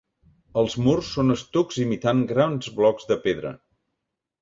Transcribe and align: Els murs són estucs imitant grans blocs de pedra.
Els 0.61 0.75
murs 0.85 1.11
són 1.17 1.35
estucs 1.35 1.79
imitant 1.85 2.25
grans 2.35 2.73
blocs 2.81 3.11
de 3.15 3.23
pedra. 3.29 3.57